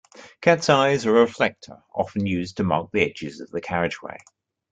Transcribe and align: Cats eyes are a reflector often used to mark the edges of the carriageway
Cats 0.41 0.67
eyes 0.67 1.05
are 1.05 1.15
a 1.15 1.21
reflector 1.21 1.77
often 1.93 2.25
used 2.25 2.57
to 2.57 2.63
mark 2.63 2.89
the 2.91 3.01
edges 3.03 3.39
of 3.39 3.51
the 3.51 3.61
carriageway 3.61 4.17